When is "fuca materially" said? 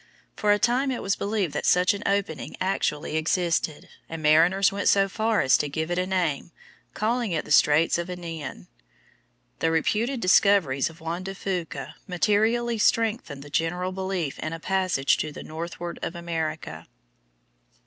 11.35-12.79